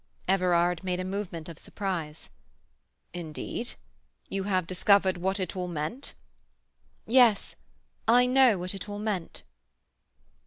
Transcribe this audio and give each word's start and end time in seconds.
Everard 0.27 0.83
made 0.83 0.99
a 0.99 1.05
movement 1.05 1.47
of 1.47 1.59
surprise. 1.59 2.31
"Indeed? 3.13 3.73
You 4.29 4.45
have 4.45 4.65
discovered 4.65 5.17
what 5.17 5.39
it 5.39 5.55
all 5.55 5.67
meant?" 5.67 6.15
"Yes, 7.05 7.55
I 8.07 8.25
know 8.25 8.57
what 8.57 8.73
it 8.73 8.89
all 8.89 8.97
meant." 8.97 9.43